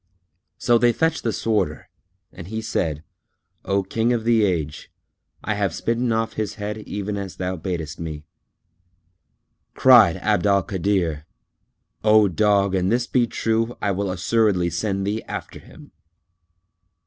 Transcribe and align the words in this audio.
So 0.57 0.79
they 0.79 0.93
fetched 0.93 1.21
the 1.21 1.31
Sworder 1.31 1.85
and 2.31 2.47
he 2.47 2.59
said, 2.59 3.03
"O 3.63 3.83
King 3.83 4.13
of 4.13 4.23
the 4.23 4.43
Age, 4.43 4.91
I 5.43 5.53
have 5.53 5.75
smitten 5.75 6.11
off 6.11 6.33
his 6.33 6.55
head 6.55 6.79
even 6.79 7.17
as 7.17 7.35
thou 7.35 7.55
badest 7.55 7.99
me." 7.99 8.25
Cried 9.75 10.17
Abd 10.17 10.47
al 10.47 10.63
Kadir 10.63 11.27
"O 12.03 12.27
dog, 12.27 12.73
an 12.73 12.89
this 12.89 13.05
be 13.05 13.27
true, 13.27 13.77
I 13.79 13.91
will 13.91 14.09
assuredly 14.09 14.71
send 14.71 15.05
thee 15.05 15.21
after 15.27 15.59
him." 15.59 15.91